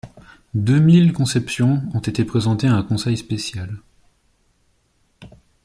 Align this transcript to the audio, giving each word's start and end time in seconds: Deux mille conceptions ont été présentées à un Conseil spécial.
Deux 0.55 0.79
mille 0.79 1.13
conceptions 1.13 1.83
ont 1.93 1.99
été 1.99 2.25
présentées 2.25 2.65
à 2.65 2.73
un 2.73 2.81
Conseil 2.81 3.17
spécial. 3.17 3.77